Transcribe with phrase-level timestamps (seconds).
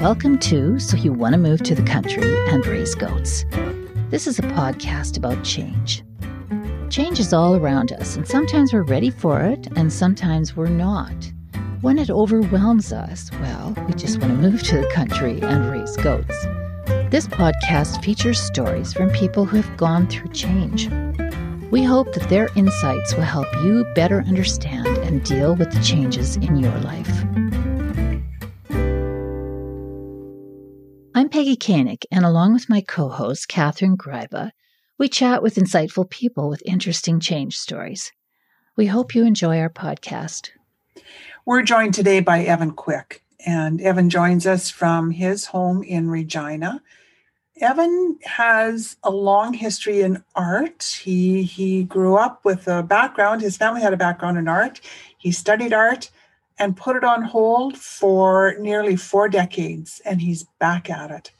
[0.00, 3.44] Welcome to So You Want to Move to the Country and Raise Goats.
[4.10, 6.04] This is a podcast about change.
[6.88, 11.32] Change is all around us, and sometimes we're ready for it, and sometimes we're not.
[11.80, 15.96] When it overwhelms us, well, we just want to move to the country and raise
[15.96, 16.46] goats.
[17.10, 20.88] This podcast features stories from people who have gone through change.
[21.72, 26.36] We hope that their insights will help you better understand and deal with the changes
[26.36, 27.24] in your life.
[31.48, 34.50] Peggy Koenig, and along with my co host, Catherine Greiba,
[34.98, 38.12] we chat with insightful people with interesting change stories.
[38.76, 40.50] We hope you enjoy our podcast.
[41.46, 46.82] We're joined today by Evan Quick, and Evan joins us from his home in Regina.
[47.62, 50.98] Evan has a long history in art.
[51.02, 53.40] He he grew up with a background.
[53.40, 54.82] His family had a background in art.
[55.16, 56.10] He studied art
[56.58, 61.30] and put it on hold for nearly four decades, and he's back at it.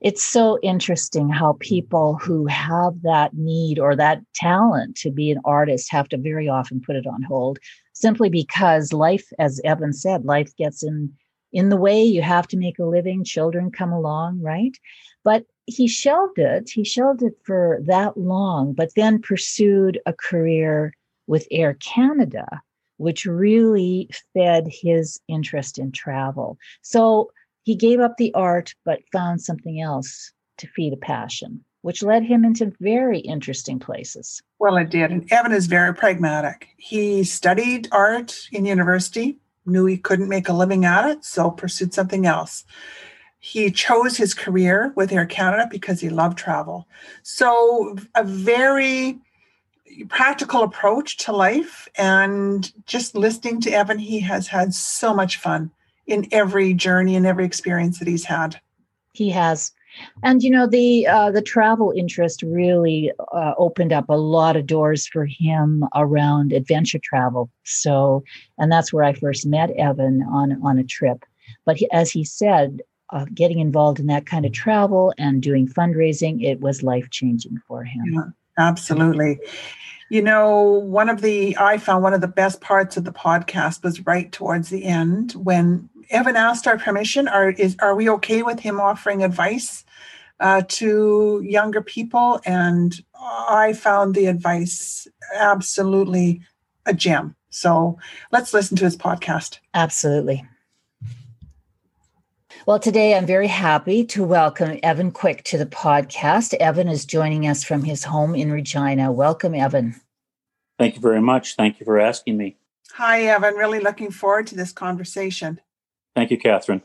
[0.00, 5.40] It's so interesting how people who have that need or that talent to be an
[5.44, 7.58] artist have to very often put it on hold
[7.92, 11.12] simply because life, as Evan said, life gets in
[11.52, 12.02] in the way.
[12.02, 14.76] You have to make a living, children come along, right?
[15.24, 16.70] But he shelved it.
[16.70, 20.94] He shelved it for that long, but then pursued a career
[21.26, 22.62] with Air Canada
[22.98, 26.58] which really fed his interest in travel.
[26.82, 27.30] So
[27.68, 32.22] he gave up the art, but found something else to feed a passion, which led
[32.22, 34.40] him into very interesting places.
[34.58, 35.10] Well, it did.
[35.10, 36.68] And Evan is very pragmatic.
[36.78, 41.92] He studied art in university, knew he couldn't make a living at it, so pursued
[41.92, 42.64] something else.
[43.38, 46.88] He chose his career with Air Canada because he loved travel.
[47.22, 49.18] So, a very
[50.08, 55.70] practical approach to life and just listening to Evan, he has had so much fun
[56.08, 58.60] in every journey and every experience that he's had.
[59.12, 59.72] He has.
[60.22, 64.66] And you know the uh, the travel interest really uh, opened up a lot of
[64.66, 67.50] doors for him around adventure travel.
[67.64, 68.22] So,
[68.58, 71.24] and that's where I first met Evan on on a trip.
[71.64, 75.66] But he, as he said, uh, getting involved in that kind of travel and doing
[75.66, 78.04] fundraising, it was life changing for him.
[78.12, 78.24] Yeah,
[78.58, 79.40] absolutely.
[80.10, 83.82] You know, one of the, I found one of the best parts of the podcast
[83.82, 87.28] was right towards the end when Evan asked our permission.
[87.28, 89.84] Are, is, are we okay with him offering advice
[90.40, 92.40] uh, to younger people?
[92.44, 96.40] And I found the advice absolutely
[96.86, 97.34] a gem.
[97.50, 97.98] So
[98.32, 99.58] let's listen to his podcast.
[99.74, 100.46] Absolutely.
[102.66, 106.54] Well, today I'm very happy to welcome Evan Quick to the podcast.
[106.54, 109.10] Evan is joining us from his home in Regina.
[109.10, 109.98] Welcome, Evan.
[110.78, 111.56] Thank you very much.
[111.56, 112.56] Thank you for asking me.
[112.92, 113.54] Hi, Evan.
[113.54, 115.60] Really looking forward to this conversation.
[116.18, 116.82] Thank you, Catherine.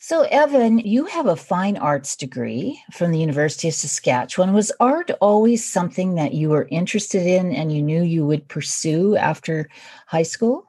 [0.00, 4.52] So, Evan, you have a fine arts degree from the University of Saskatchewan.
[4.52, 9.16] Was art always something that you were interested in and you knew you would pursue
[9.16, 9.70] after
[10.06, 10.66] high school?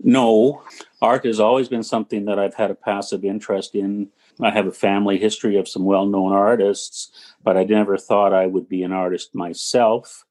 [0.00, 0.62] No,
[1.02, 4.08] art has always been something that I've had a passive interest in.
[4.40, 7.10] I have a family history of some well known artists,
[7.42, 10.24] but I never thought I would be an artist myself.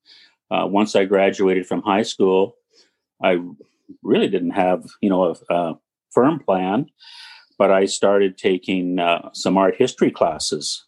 [0.50, 2.56] Uh, once I graduated from high school,
[3.22, 3.44] I
[4.02, 5.80] really didn't have, you know, a, a
[6.14, 6.88] firm plan,
[7.58, 10.86] but I started taking uh, some art history classes.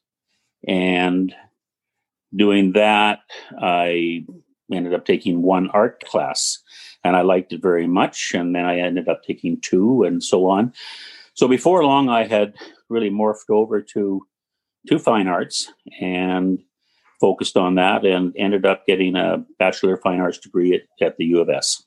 [0.68, 1.34] And
[2.36, 3.20] doing that,
[3.60, 4.26] I
[4.72, 6.60] ended up taking one art class
[7.04, 8.32] and I liked it very much.
[8.34, 10.74] And then I ended up taking two and so on.
[11.36, 12.56] So before long, I had
[12.90, 14.26] really morphed over to
[14.88, 16.60] to fine arts and
[17.20, 21.18] focused on that and ended up getting a Bachelor of Fine Arts degree at, at
[21.18, 21.84] the U of S.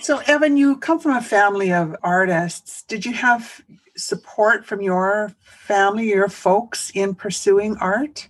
[0.00, 2.82] So, Evan, you come from a family of artists.
[2.84, 3.60] Did you have
[3.98, 8.26] support from your family, your folks, in pursuing art?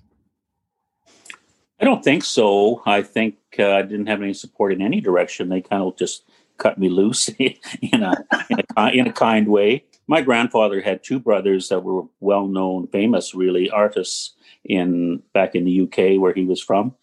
[1.80, 2.82] I don't think so.
[2.86, 5.48] I think uh, I didn't have any support in any direction.
[5.48, 6.24] They kind of just
[6.58, 8.14] cut me loose in a,
[8.50, 9.84] in a in a kind way.
[10.08, 14.34] My grandfather had two brothers that were well known, famous, really artists
[14.64, 16.96] in back in the UK where he was from.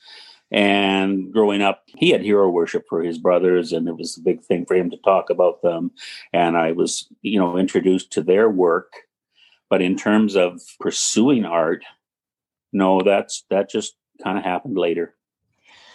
[0.50, 4.44] And growing up, he had hero worship for his brothers, and it was a big
[4.44, 5.92] thing for him to talk about them.
[6.32, 8.94] And I was, you know, introduced to their work.
[9.70, 11.84] But in terms of pursuing art,
[12.72, 15.16] no, that's that just kind of happened later.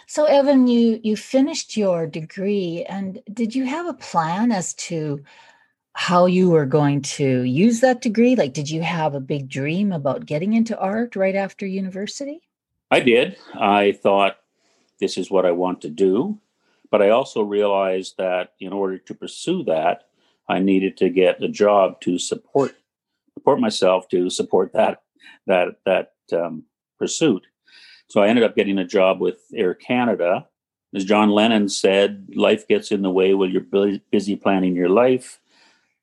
[0.05, 5.23] So, Evan, you you finished your degree, and did you have a plan as to
[5.93, 8.35] how you were going to use that degree?
[8.35, 12.41] Like, did you have a big dream about getting into art right after university?
[12.91, 13.37] I did.
[13.55, 14.37] I thought
[14.99, 16.39] this is what I want to do.
[16.91, 20.03] But I also realized that in order to pursue that,
[20.47, 22.75] I needed to get a job to support
[23.33, 25.01] support myself to support that
[25.47, 26.63] that that um,
[26.99, 27.47] pursuit.
[28.09, 30.47] So I ended up getting a job with Air Canada.
[30.95, 35.39] As John Lennon said, life gets in the way while you're busy planning your life.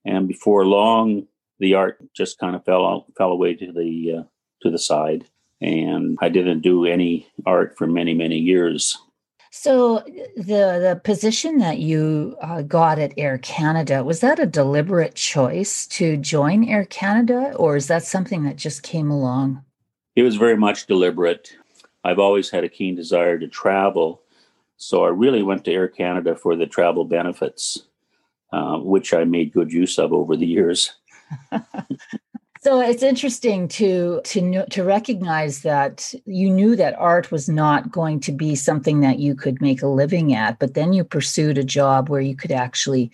[0.05, 1.29] And before long,
[1.61, 4.23] the art just kind of fell fell away to the uh,
[4.63, 5.27] to the side,
[5.61, 8.97] and I didn't do any art for many many years.
[9.53, 9.99] So
[10.37, 15.87] the the position that you uh, got at Air Canada was that a deliberate choice
[15.89, 19.65] to join Air Canada, or is that something that just came along?
[20.15, 21.53] It was very much deliberate.
[22.05, 24.23] I've always had a keen desire to travel,
[24.77, 27.87] so I really went to Air Canada for the travel benefits,
[28.53, 30.93] uh, which I made good use of over the years.
[32.63, 38.21] so it's interesting to to to recognize that you knew that art was not going
[38.21, 41.65] to be something that you could make a living at, but then you pursued a
[41.65, 43.11] job where you could actually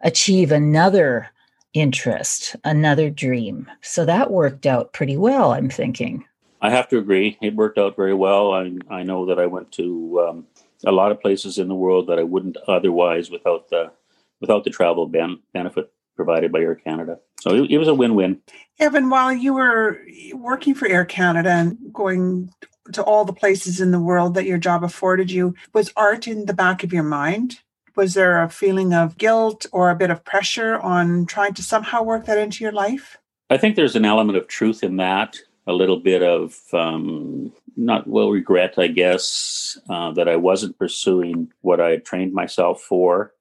[0.00, 1.28] achieve another
[1.74, 3.70] interest, another dream.
[3.82, 6.24] So that worked out pretty well, I'm thinking.
[6.60, 7.38] I have to agree.
[7.40, 8.52] It worked out very well.
[8.52, 10.46] I, I know that I went to um,
[10.84, 13.92] a lot of places in the world that I wouldn't otherwise without the
[14.40, 17.18] without the travel ben- benefit provided by Air Canada.
[17.40, 18.40] So it, it was a win-win.
[18.78, 20.00] Evan, while you were
[20.34, 22.50] working for Air Canada and going
[22.92, 26.46] to all the places in the world that your job afforded you, was art in
[26.46, 27.60] the back of your mind?
[27.96, 32.02] Was there a feeling of guilt or a bit of pressure on trying to somehow
[32.02, 33.18] work that into your life?
[33.50, 38.06] I think there's an element of truth in that, a little bit of um, not
[38.06, 43.32] well regret, I guess, uh, that I wasn't pursuing what I had trained myself for.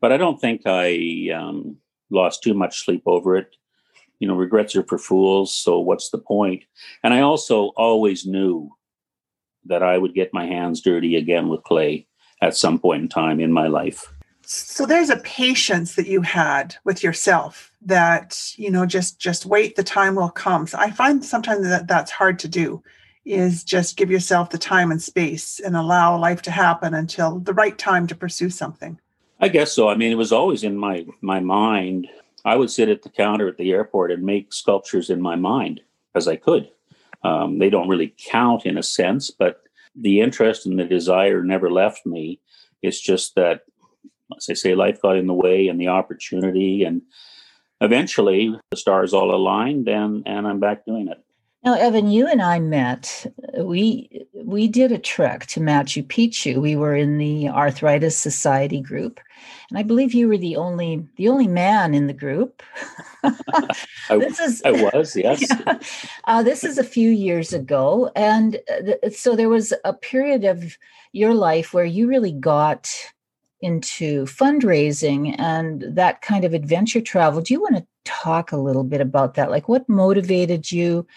[0.00, 1.78] But I don't think I um,
[2.10, 3.56] lost too much sleep over it.
[4.18, 5.54] You know, regrets are for fools.
[5.54, 6.64] So what's the point?
[7.02, 8.70] And I also always knew
[9.66, 12.06] that I would get my hands dirty again with clay
[12.40, 14.12] at some point in time in my life.
[14.42, 19.74] So there's a patience that you had with yourself that you know just just wait
[19.74, 20.68] the time will come.
[20.68, 22.82] So I find sometimes that that's hard to do
[23.24, 27.54] is just give yourself the time and space and allow life to happen until the
[27.54, 29.00] right time to pursue something.
[29.40, 29.88] I guess so.
[29.88, 32.08] I mean, it was always in my my mind.
[32.44, 35.80] I would sit at the counter at the airport and make sculptures in my mind
[36.14, 36.70] as I could.
[37.22, 39.62] Um, they don't really count in a sense, but
[39.94, 42.40] the interest and the desire never left me.
[42.82, 43.62] It's just that,
[44.36, 47.02] as I say, life got in the way and the opportunity, and
[47.80, 51.22] eventually the stars all aligned, and and I'm back doing it.
[51.66, 53.26] Now, Evan, you and I met.
[53.58, 56.62] We we did a trek to Machu Picchu.
[56.62, 59.18] We were in the Arthritis Society group,
[59.68, 62.62] and I believe you were the only the only man in the group.
[64.08, 65.42] this is I was yes.
[65.42, 65.80] Yeah,
[66.26, 70.78] uh, this is a few years ago, and uh, so there was a period of
[71.10, 72.88] your life where you really got
[73.60, 77.40] into fundraising and that kind of adventure travel.
[77.40, 79.50] Do you want to talk a little bit about that?
[79.50, 81.08] Like, what motivated you?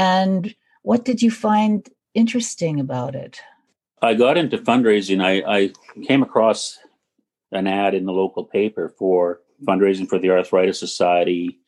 [0.00, 3.38] And what did you find interesting about it?
[4.00, 5.22] I got into fundraising.
[5.22, 5.72] I, I
[6.06, 6.78] came across
[7.52, 11.60] an ad in the local paper for fundraising for the Arthritis Society,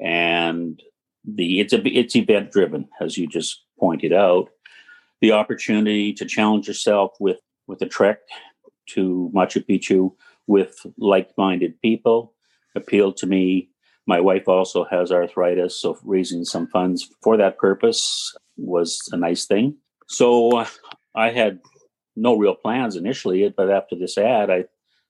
[0.00, 0.82] and
[1.22, 4.48] the it's a it's event driven, as you just pointed out.
[5.20, 8.20] The opportunity to challenge yourself with with a trek
[8.94, 10.14] to Machu Picchu
[10.46, 12.32] with like minded people
[12.74, 13.68] appealed to me
[14.06, 19.46] my wife also has arthritis, so raising some funds for that purpose was a nice
[19.46, 19.76] thing.
[20.06, 20.66] So uh,
[21.14, 21.60] I had
[22.14, 24.64] no real plans initially, but after this ad, I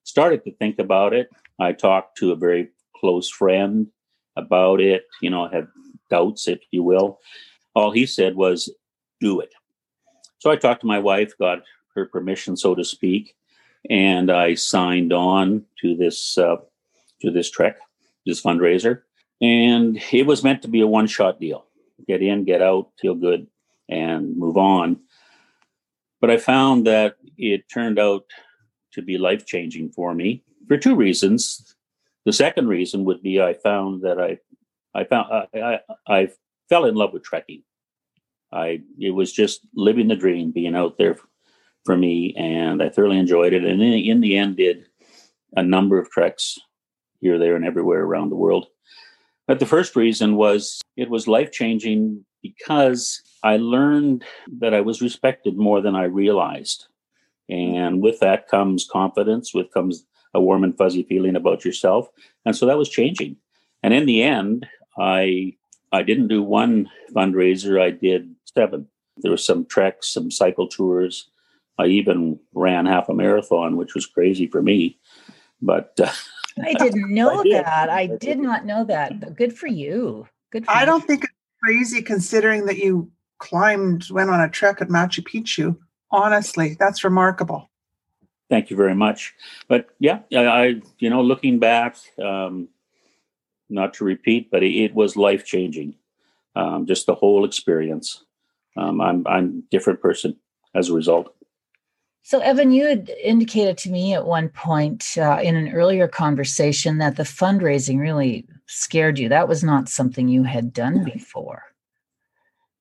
[0.05, 1.29] started to think about it.
[1.61, 3.89] I talked to a very close friend
[4.37, 5.69] about it, you know, I had
[6.11, 7.21] doubts, if you will.
[7.75, 8.71] All he said was,
[9.21, 9.53] do it.
[10.39, 11.63] So I talked to my wife, got
[11.95, 13.35] her permission, so to speak,
[13.89, 16.57] and I signed on to this uh,
[17.23, 17.79] to this trek
[18.27, 19.03] this fundraiser.
[19.41, 21.67] And it was meant to be a one shot deal
[22.07, 23.47] get in, get out, feel good,
[23.89, 25.01] and move on.
[26.21, 28.25] But I found that it turned out
[28.93, 31.75] to be life changing for me for two reasons.
[32.25, 34.39] The second reason would be I found that I,
[34.95, 36.29] I found I, I, I
[36.69, 37.63] fell in love with trekking.
[38.53, 41.19] I it was just living the dream, being out there
[41.85, 43.65] for me, and I thoroughly enjoyed it.
[43.65, 44.87] And in, in the end, did
[45.57, 46.59] a number of treks
[47.27, 48.67] here, there, and everywhere around the world.
[49.49, 54.25] But the first reason was it was life changing because I learned
[54.61, 56.87] that I was respected more than I realized.
[57.49, 60.05] And with that comes confidence, with comes
[60.35, 62.09] a warm and fuzzy feeling about yourself.
[62.45, 63.37] And so that was changing.
[63.83, 64.67] And in the end,
[64.99, 65.55] I
[65.93, 68.87] I didn't do one fundraiser, I did seven.
[69.19, 71.31] There were some treks, some cycle tours.
[71.79, 74.99] I even ran half a marathon, which was crazy for me.
[75.63, 76.11] But uh,
[76.63, 77.91] I didn't know I that.
[77.91, 79.35] I did not know that.
[79.37, 80.27] Good for you.
[80.53, 80.65] Good.
[80.65, 80.87] For I you.
[80.87, 81.33] don't think it's
[81.63, 85.77] crazy considering that you climbed, went on a trek at Machu Picchu.
[86.11, 87.69] Honestly, that's remarkable.
[88.49, 89.35] Thank you very much.
[89.69, 92.69] But yeah, I, you know, looking back, um,
[93.69, 95.97] not to repeat, but it, it was life changing.
[96.55, 98.25] Um, just the whole experience.
[98.77, 100.37] Um, I'm I'm different person
[100.75, 101.35] as a result.
[102.27, 106.99] So, Evan, you had indicated to me at one point uh, in an earlier conversation
[106.99, 109.29] that the fundraising really scared you.
[109.29, 111.63] That was not something you had done before.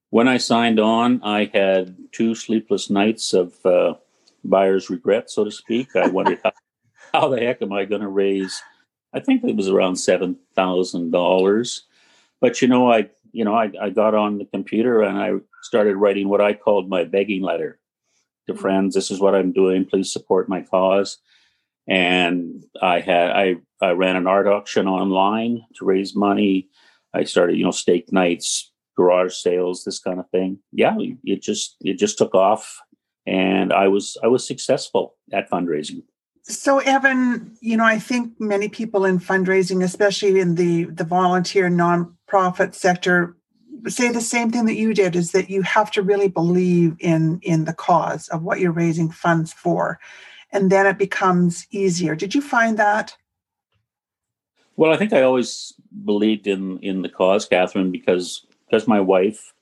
[0.09, 3.93] When I signed on, I had two sleepless nights of uh,
[4.43, 5.95] buyer's regret, so to speak.
[5.95, 6.51] I wondered how,
[7.13, 8.63] how the heck am I going to raise?
[9.13, 11.83] I think it was around seven thousand dollars.
[12.41, 15.97] But you know, I you know I, I got on the computer and I started
[15.97, 17.77] writing what I called my begging letter
[18.47, 18.95] to friends.
[18.95, 19.85] This is what I'm doing.
[19.85, 21.17] Please support my cause.
[21.87, 26.69] And I had I I ran an art auction online to raise money.
[27.13, 30.59] I started you know steak nights, garage sales, this kind of thing.
[30.71, 32.81] Yeah, it just it just took off
[33.25, 36.03] and I was I was successful at fundraising.
[36.43, 41.69] So Evan, you know, I think many people in fundraising, especially in the the volunteer
[41.69, 43.35] nonprofit sector,
[43.87, 47.39] say the same thing that you did is that you have to really believe in
[47.41, 49.99] in the cause of what you're raising funds for
[50.55, 52.15] and then it becomes easier.
[52.15, 53.15] Did you find that?
[54.77, 55.73] Well, I think I always
[56.03, 59.53] believed in in the cause, Catherine, because because my wife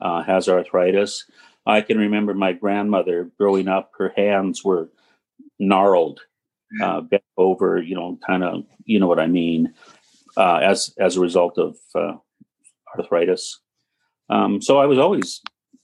[0.00, 1.24] uh, has arthritis.
[1.64, 4.88] I can remember my grandmother growing up, her hands were
[5.60, 6.20] gnarled,
[6.82, 9.72] uh, bent over, you know, kind of, you know what I mean,
[10.36, 12.14] uh, as as a result of uh,
[12.96, 13.60] arthritis.
[14.32, 15.42] Um, so I was always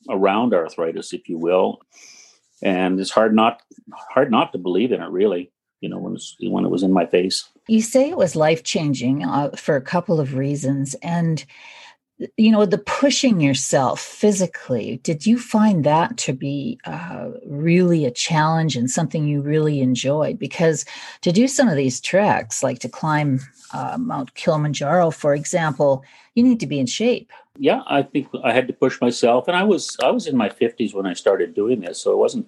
[0.08, 1.80] around arthritis, if you will,
[2.62, 3.60] and it's hard not
[4.14, 5.52] hard not to believe in it, really.
[5.80, 7.48] You know, when it was, when it was in my face.
[7.68, 11.44] You say it was life changing uh, for a couple of reasons, and
[12.36, 18.10] you know the pushing yourself physically did you find that to be uh, really a
[18.10, 20.84] challenge and something you really enjoyed because
[21.20, 23.38] to do some of these treks like to climb
[23.72, 26.02] uh, mount kilimanjaro for example
[26.34, 29.56] you need to be in shape yeah i think i had to push myself and
[29.56, 32.46] i was i was in my 50s when i started doing this so it wasn't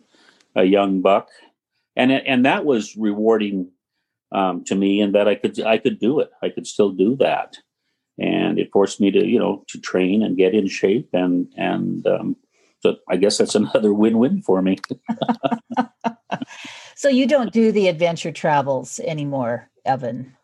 [0.57, 1.29] a young buck
[1.97, 3.71] and and that was rewarding
[4.33, 7.17] um, to me and that i could i could do it i could still do
[7.17, 7.59] that
[8.19, 12.07] and it forced me to you know to train and get in shape and and
[12.07, 12.37] um,
[12.81, 14.79] so I guess that's another win-win for me.
[16.95, 20.37] so you don't do the adventure travels anymore, Evan?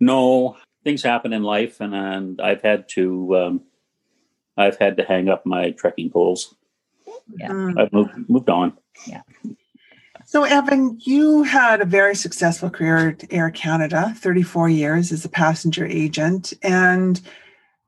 [0.00, 3.60] No, things happen in life, and and I've had to um,
[4.56, 6.54] I've had to hang up my trekking poles.
[7.36, 7.80] Yeah, mm.
[7.80, 8.76] I've moved moved on.
[9.06, 9.22] Yeah.
[10.24, 15.28] So, Evan, you had a very successful career at Air Canada, 34 years as a
[15.28, 17.20] passenger agent, and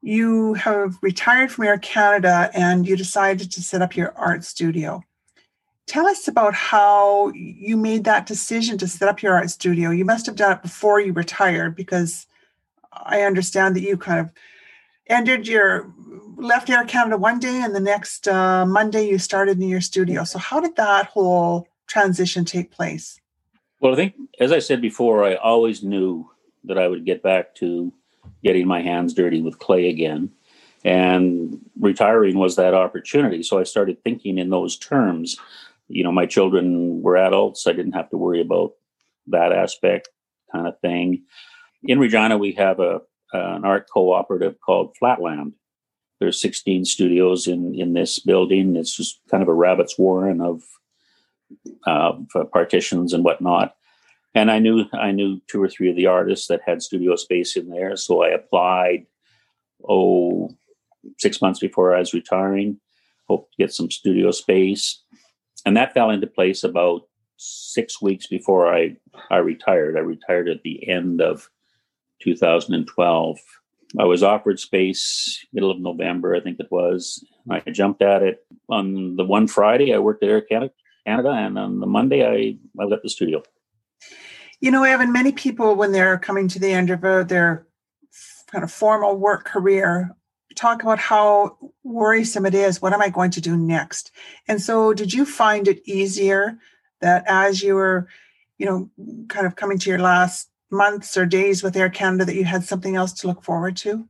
[0.03, 5.03] you have retired from Air Canada and you decided to set up your art studio.
[5.87, 9.91] Tell us about how you made that decision to set up your art studio.
[9.91, 12.27] You must have done it before you retired because
[13.03, 14.33] I understand that you kind of
[15.07, 15.93] ended your
[16.37, 20.25] left Air Canada one day and the next uh, Monday you started in your studio.
[20.25, 23.21] So, how did that whole transition take place?
[23.81, 26.31] Well, I think, as I said before, I always knew
[26.65, 27.93] that I would get back to
[28.43, 30.31] getting my hands dirty with clay again.
[30.85, 33.43] And retiring was that opportunity.
[33.43, 35.39] So I started thinking in those terms.
[35.89, 37.67] You know, my children were adults.
[37.67, 38.73] I didn't have to worry about
[39.29, 40.09] that aspect
[40.53, 41.25] kind of thing.
[41.85, 43.01] In Regina, we have a
[43.33, 45.55] an art cooperative called Flatland.
[46.21, 48.77] There's 16 studios in in this building.
[48.77, 50.63] It's just kind of a rabbit's warren of
[51.87, 52.13] uh,
[52.53, 53.75] partitions and whatnot.
[54.35, 57.57] And I knew I knew two or three of the artists that had studio space
[57.57, 59.07] in there, so I applied.
[59.87, 60.51] Oh,
[61.19, 62.81] six months before I was retiring,
[63.29, 65.03] hoped to get some studio space,
[65.67, 67.03] and that fell into place about
[67.37, 68.97] six weeks before I
[69.31, 69.97] I retired.
[69.97, 71.51] I retired at the end of
[72.25, 73.39] 2012.
[73.99, 77.25] I was offered space middle of November, I think it was.
[77.49, 79.95] I jumped at it on the one Friday.
[79.95, 83.43] I worked at Air Canada, and on the Monday I, I left the studio.
[84.61, 87.67] You know, Evan, many people when they're coming to the end of a, their
[88.51, 90.15] kind of formal work career
[90.57, 92.81] talk about how worrisome it is.
[92.81, 94.13] What am I going to do next?
[94.49, 96.59] And so, did you find it easier
[97.01, 98.09] that as you were,
[98.59, 98.91] you know,
[99.29, 102.65] kind of coming to your last months or days with Air Canada, that you had
[102.65, 104.09] something else to look forward to?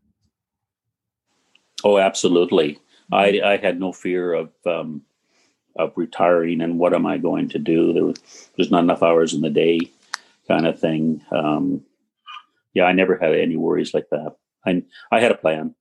[1.85, 2.79] Oh, absolutely.
[3.13, 5.03] I, I had no fear of um,
[5.77, 7.93] of retiring and what am I going to do?
[7.93, 9.81] There was there's not enough hours in the day
[10.49, 11.21] kind of thing.
[11.31, 11.85] Um,
[12.75, 14.37] yeah, I never had any worries like that.
[14.67, 15.75] I I had a plan.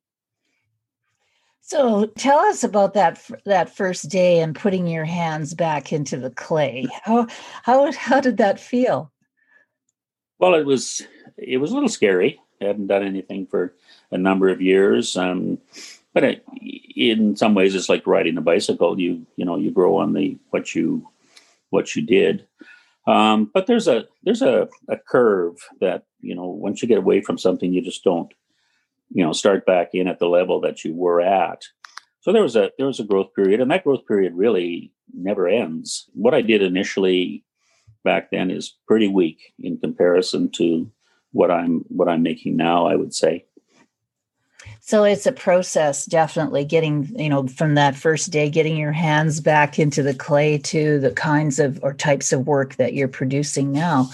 [1.62, 6.32] So tell us about that that first day and putting your hands back into the
[6.32, 6.88] clay.
[7.04, 7.28] How
[7.63, 9.12] how how did that feel?
[10.44, 11.02] Well, it was
[11.38, 12.38] it was a little scary.
[12.62, 13.76] I hadn't done anything for
[14.12, 15.58] a number of years, um,
[16.14, 16.46] but it,
[16.98, 19.00] in some ways, it's like riding a bicycle.
[19.00, 21.08] You you know you grow on the what you
[21.70, 22.46] what you did.
[23.08, 27.22] Um, but there's a there's a, a curve that you know once you get away
[27.22, 28.34] from something, you just don't
[29.14, 31.62] you know start back in at the level that you were at
[32.20, 35.48] so there was a there was a growth period and that growth period really never
[35.48, 37.44] ends what i did initially
[38.04, 40.90] back then is pretty weak in comparison to
[41.32, 43.46] what i'm what i'm making now i would say.
[44.80, 49.40] So it's a process definitely getting you know from that first day getting your hands
[49.40, 53.72] back into the clay to the kinds of or types of work that you're producing
[53.72, 54.10] now.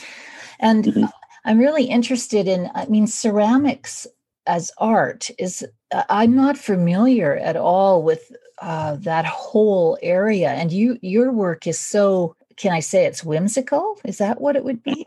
[0.60, 1.06] And mm-hmm.
[1.46, 4.08] i'm really interested in i mean ceramics
[4.48, 5.66] as art is
[6.10, 8.32] i'm not familiar at all with
[8.62, 10.50] uh, that whole area.
[10.50, 13.98] And you your work is so can i say it's whimsical?
[14.06, 15.06] Is that what it would be?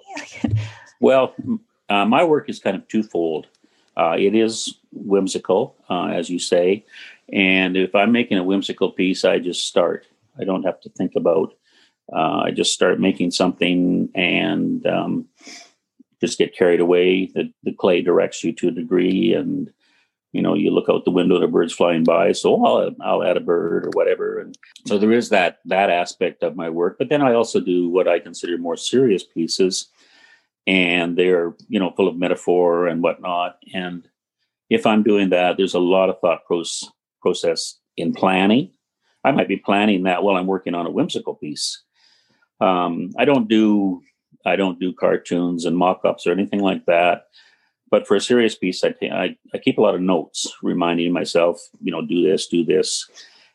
[1.01, 1.35] Well
[1.89, 3.47] uh, my work is kind of twofold.
[3.97, 6.85] Uh, it is whimsical uh, as you say
[7.33, 10.07] and if i'm making a whimsical piece i just start.
[10.41, 11.55] I don't have to think about
[12.13, 15.29] uh, i just start making something and um,
[16.23, 17.27] just get carried away.
[17.27, 19.71] The, the clay directs you to a degree, and
[20.33, 22.33] you know you look out the window the bird's flying by.
[22.33, 24.41] So I'll I'll add a bird or whatever.
[24.41, 26.97] And so there is that that aspect of my work.
[26.99, 29.89] But then I also do what I consider more serious pieces,
[30.67, 33.59] and they're you know full of metaphor and whatnot.
[33.75, 34.09] And
[34.71, 38.73] if I'm doing that, there's a lot of thought process process in planning.
[39.25, 41.83] I might be planning that while I'm working on a whimsical piece.
[42.61, 44.03] Um, I don't do
[44.45, 47.27] I don't do cartoons and mock-ups or anything like that.
[47.93, 51.61] But for a serious piece, I, I, I keep a lot of notes reminding myself,
[51.83, 53.07] you know, do this, do this.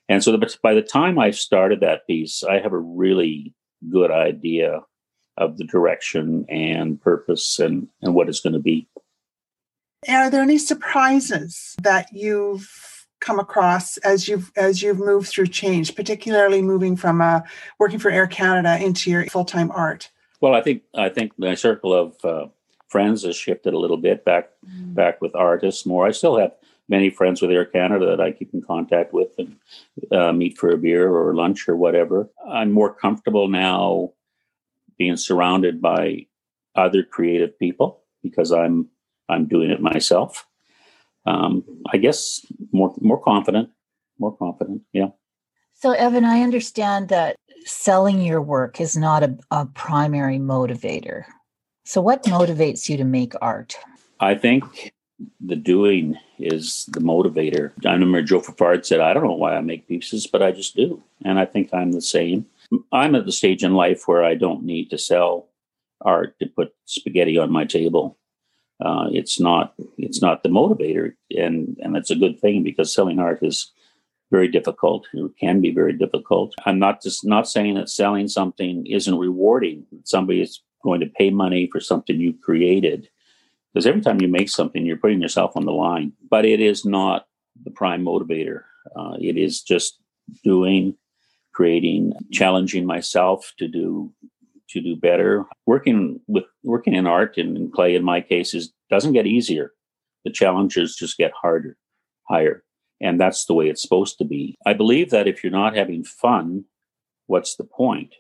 [0.08, 3.56] And so the, by the time I started that piece, I have a really
[3.90, 4.82] good idea
[5.38, 8.88] of the direction and purpose and, and what it's going to be.
[10.08, 12.70] Are there any surprises that you've
[13.20, 17.42] come across as you've as you've moved through change, particularly moving from uh,
[17.80, 20.12] working for Air Canada into your full time art?
[20.40, 22.46] Well, I think I think my circle of uh,
[22.90, 24.94] friends has shifted a little bit back mm.
[24.94, 26.08] back with artists more.
[26.08, 26.54] I still have
[26.90, 29.58] many friends with Air Canada that I keep in contact with and
[30.12, 32.30] uh, meet for a beer or lunch or whatever.
[32.50, 34.14] I'm more comfortable now
[34.98, 36.28] being surrounded by
[36.76, 38.88] other creative people because I'm
[39.30, 40.48] I'm doing it myself.
[41.26, 43.70] Um, I guess more more confident,
[44.18, 44.82] more confident.
[44.94, 45.10] Yeah.
[45.74, 51.26] So, Evan, I understand that selling your work is not a, a primary motivator.
[51.88, 53.78] So, what motivates you to make art?
[54.20, 54.92] I think
[55.40, 57.72] the doing is the motivator.
[57.86, 60.76] I remember Joe Fafard said, I don't know why I make pieces, but I just
[60.76, 61.02] do.
[61.24, 62.46] And I think I'm the same.
[62.92, 65.48] I'm at the stage in life where I don't need to sell
[66.02, 68.18] art to put spaghetti on my table.
[68.84, 73.18] Uh, it's not it's not the motivator, and and that's a good thing because selling
[73.18, 73.72] art is
[74.30, 75.08] very difficult.
[75.14, 76.54] It can be very difficult.
[76.66, 79.86] I'm not just not saying that selling something isn't rewarding.
[80.04, 83.10] Somebody is going to pay money for something you created.
[83.74, 86.14] Because every time you make something, you're putting yourself on the line.
[86.30, 87.28] But it is not
[87.64, 88.64] the prime motivator.
[88.96, 90.00] Uh, it is just
[90.44, 90.96] doing,
[91.54, 94.14] creating, challenging myself to do
[94.70, 95.46] to do better.
[95.66, 99.74] Working with working in art and in clay, in my case, is doesn't get easier.
[100.26, 101.78] The challenges just get harder,
[102.28, 102.64] higher.
[103.00, 104.58] And that's the way it's supposed to be.
[104.66, 106.66] I believe that if you're not having fun,
[107.28, 108.16] what's the point?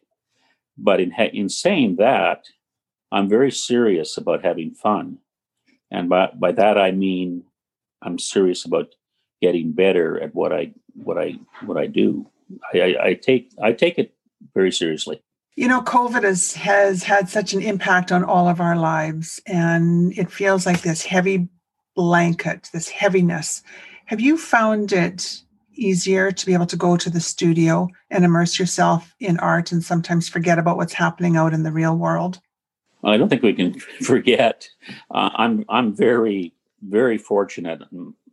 [0.78, 2.46] But in, in saying that,
[3.12, 5.20] I'm very serious about having fun.
[5.90, 7.44] And by, by that, I mean
[8.02, 8.94] I'm serious about
[9.42, 11.36] getting better at what I what I
[11.66, 12.30] what I do.
[12.74, 14.14] I, I, I take I take it
[14.54, 15.22] very seriously.
[15.56, 20.16] You know, COVID has has had such an impact on all of our lives, and
[20.18, 21.48] it feels like this heavy
[21.96, 23.64] blanket, this heaviness
[24.08, 25.42] have you found it
[25.78, 29.84] easier to be able to go to the studio and immerse yourself in art and
[29.84, 32.40] sometimes forget about what's happening out in the real world?
[33.02, 34.68] Well, I don't think we can forget.
[35.12, 36.54] Uh, I'm I'm very
[36.88, 37.82] very fortunate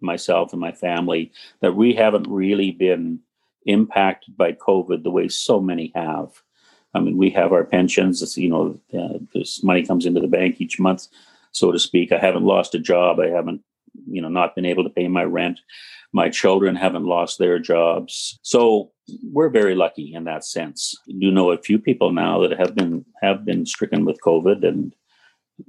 [0.00, 3.20] myself and my family that we haven't really been
[3.66, 6.30] impacted by COVID the way so many have.
[6.92, 8.36] I mean, we have our pensions.
[8.36, 11.08] You know, uh, this money comes into the bank each month,
[11.52, 12.12] so to speak.
[12.12, 13.18] I haven't lost a job.
[13.18, 13.62] I haven't
[14.06, 15.60] you know not been able to pay my rent
[16.14, 18.90] my children haven't lost their jobs so
[19.30, 22.74] we're very lucky in that sense I do know a few people now that have
[22.74, 24.94] been have been stricken with covid and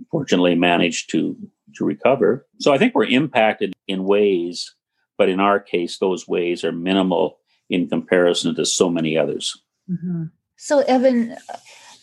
[0.09, 1.35] fortunately managed to
[1.75, 2.47] to recover.
[2.59, 4.73] So I think we're impacted in ways,
[5.17, 7.37] but in our case, those ways are minimal
[7.69, 9.61] in comparison to so many others.
[9.89, 10.25] Mm-hmm.
[10.57, 11.35] So, Evan,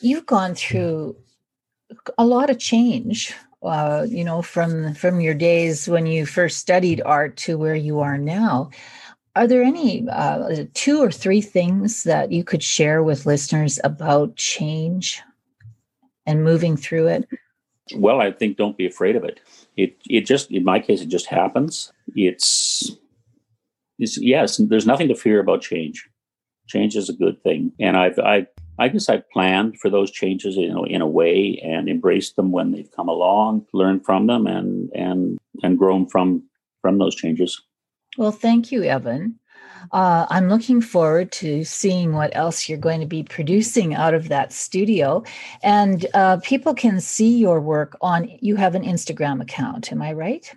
[0.01, 1.17] you've gone through
[2.19, 3.35] a lot of change.
[3.63, 8.01] Uh, you know, from from your days when you first studied art to where you
[8.01, 8.71] are now.
[9.35, 14.37] Are there any uh, two or three things that you could share with listeners about
[14.37, 15.23] change
[16.27, 17.29] and moving through it?
[17.95, 19.41] Well, I think don't be afraid of it.
[19.77, 21.93] It it just in my case it just happens.
[22.15, 22.91] It's,
[23.99, 26.09] it's yes, there's nothing to fear about change.
[26.69, 28.47] Change is a good thing, and I've I
[28.79, 32.53] I guess I've planned for those changes you know in a way and embraced them
[32.53, 36.43] when they've come along, learned from them, and and and grown from
[36.81, 37.61] from those changes.
[38.19, 39.39] Well, thank you, Evan.
[39.91, 44.29] Uh, I'm looking forward to seeing what else you're going to be producing out of
[44.29, 45.25] that studio.
[45.63, 50.13] And uh, people can see your work on, you have an Instagram account, am I
[50.13, 50.53] right?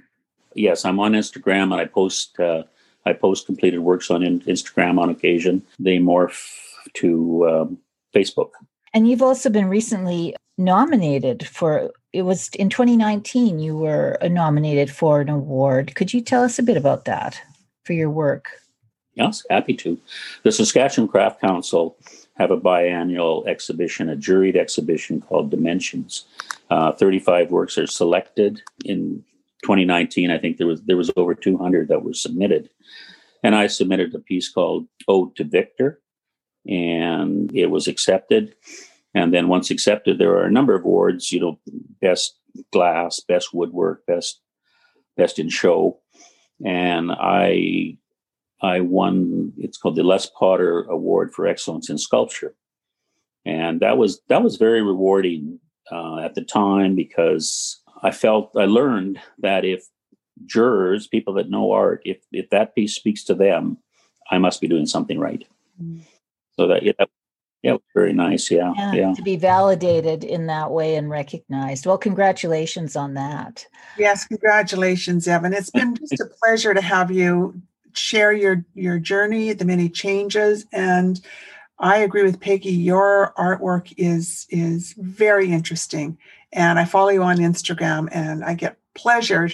[0.54, 2.40] Yes, I'm on Instagram and I post.
[2.40, 2.64] Uh,
[3.08, 5.62] I post completed works on Instagram on occasion.
[5.78, 6.50] They morph
[6.96, 7.78] to um,
[8.16, 8.52] Facebook.
[8.94, 15.20] And you've also been recently nominated for it was in 2019 you were nominated for
[15.20, 15.94] an award.
[15.96, 17.42] Could you tell us a bit about that
[17.84, 18.48] for your work?
[19.16, 20.00] Yes, happy to.
[20.44, 21.98] The Saskatchewan Craft Council
[22.36, 26.26] have a biannual exhibition, a juried exhibition called Dimensions.
[26.70, 28.62] Uh, 35 works are selected.
[28.84, 29.24] In
[29.64, 32.70] 2019, I think there was there was over 200 that were submitted,
[33.42, 36.02] and I submitted a piece called "Ode to Victor,"
[36.68, 38.56] and it was accepted.
[39.14, 41.32] And then once accepted, there are a number of awards.
[41.32, 41.60] You know,
[42.02, 42.38] best
[42.72, 44.42] glass, best woodwork, best
[45.18, 46.00] best in show,
[46.64, 47.98] and I
[48.62, 49.54] I won.
[49.58, 52.56] It's called the Les Potter Award for Excellence in Sculpture,
[53.46, 55.60] and that was that was very rewarding
[55.92, 59.86] uh, at the time because I felt I learned that if
[60.46, 63.78] jurors, people that know art, if if that piece speaks to them,
[64.32, 65.46] I must be doing something right.
[65.82, 66.02] Mm.
[66.58, 67.10] So that yeah, that,
[67.64, 68.50] yeah, was very nice.
[68.52, 71.86] Yeah, yeah, yeah, to be validated in that way and recognized.
[71.86, 73.66] Well, congratulations on that.
[73.98, 75.54] Yes, congratulations, Evan.
[75.54, 77.62] It's been just a pleasure to have you
[77.94, 81.20] share your your journey, the many changes, and
[81.80, 82.72] I agree with Peggy.
[82.72, 86.18] Your artwork is is very interesting,
[86.54, 89.50] and I follow you on Instagram, and I get pleasure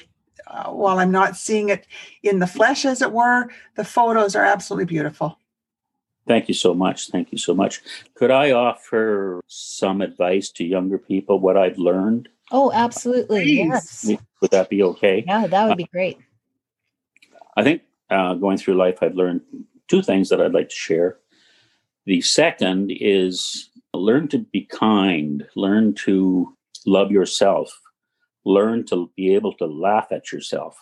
[0.46, 1.88] uh, while I'm not seeing it
[2.22, 3.50] in the flesh, as it were.
[3.76, 5.40] The photos are absolutely beautiful.
[6.28, 7.10] Thank you so much.
[7.10, 7.82] Thank you so much.
[8.16, 11.40] Could I offer some advice to younger people?
[11.40, 12.30] What I've learned.
[12.52, 13.44] Oh, absolutely.
[13.44, 13.58] Please.
[13.58, 14.12] Yes.
[14.42, 15.24] Would that be okay?
[15.26, 16.18] Yeah, that would be great.
[17.56, 19.42] I think uh, going through life, I've learned
[19.88, 21.18] two things that I'd like to share.
[22.06, 26.56] The second is learn to be kind, learn to
[26.86, 27.80] love yourself,
[28.46, 30.78] learn to be able to laugh at yourself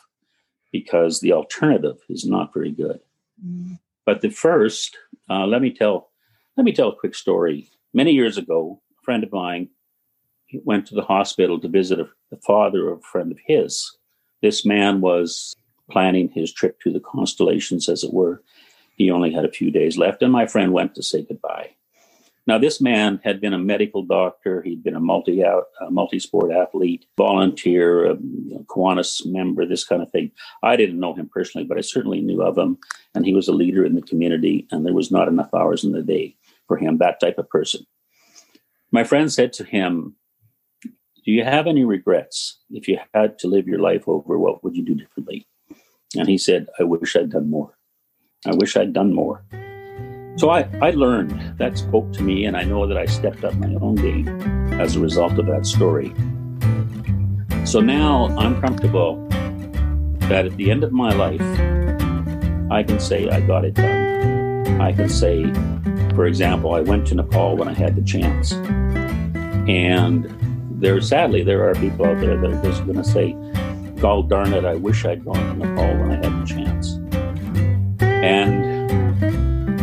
[0.72, 3.00] because the alternative is not very good.
[3.46, 3.80] Mm.
[4.06, 4.98] But the first,
[5.30, 6.12] uh, let me tell,
[6.58, 7.70] let me tell a quick story.
[7.94, 9.70] Many years ago, a friend of mine
[10.64, 13.98] went to the hospital to visit a, the father of a friend of his.
[14.42, 15.56] This man was
[15.92, 18.42] planning his trip to the constellations, as it were.
[18.96, 21.72] He only had a few days left, and my friend went to say goodbye.
[22.48, 24.62] Now, this man had been a medical doctor.
[24.62, 25.44] He'd been a multi
[25.90, 30.32] multi sport athlete, volunteer, know, Kiwanis member, this kind of thing.
[30.64, 32.80] I didn't know him personally, but I certainly knew of him,
[33.14, 34.68] and he was a leader in the community.
[34.72, 36.36] And there was not enough hours in the day
[36.68, 37.86] for him, that type of person.
[38.92, 40.16] My friend said to him,
[40.84, 42.60] "Do you have any regrets?
[42.72, 45.48] If you had to live your life over, what would you do differently?"
[46.18, 47.78] And he said, I wish I'd done more.
[48.46, 49.46] I wish I'd done more.
[50.40, 53.56] So I, I learned that spoke to me, and I know that I stepped up
[53.56, 54.30] my own game
[54.80, 56.14] as a result of that story.
[57.66, 59.28] So now I'm comfortable
[60.30, 61.42] that at the end of my life,
[62.72, 64.80] I can say I got it done.
[64.80, 65.44] I can say,
[66.16, 68.54] for example, I went to Nepal when I had the chance.
[69.68, 70.34] And
[70.80, 73.34] there, sadly, there are people out there that are just going to say,
[74.00, 76.94] God darn it, I wish I'd gone to Nepal when I had the chance.
[78.00, 78.69] And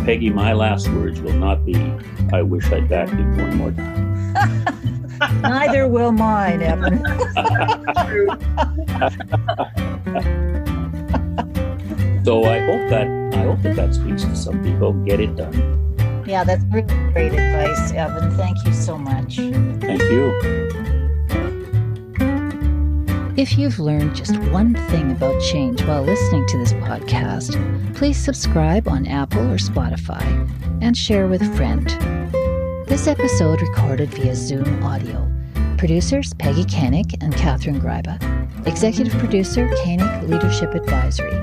[0.07, 1.75] Peggy, my last words will not be,
[2.31, 5.41] I wish I'd backed him one more time.
[5.41, 6.99] Neither will mine, Evan.
[12.23, 14.93] so I hope that I hope that that speaks to some people.
[14.93, 16.23] Get it done.
[16.25, 18.31] Yeah, that's really great advice, Evan.
[18.37, 19.35] Thank you so much.
[19.35, 20.96] Thank you.
[23.37, 27.53] If you've learned just one thing about change while listening to this podcast,
[27.93, 30.23] please subscribe on Apple or Spotify
[30.81, 31.85] and share with a friend.
[32.87, 35.31] This episode recorded via Zoom audio.
[35.77, 38.17] Producers Peggy Koenig and Catherine Greiba.
[38.65, 41.39] Executive producer Koenig Leadership Advisory.